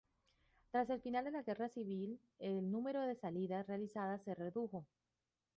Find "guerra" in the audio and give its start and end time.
1.43-1.69